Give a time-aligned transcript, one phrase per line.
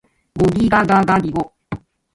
[0.35, 1.53] ゴギガガガギゴ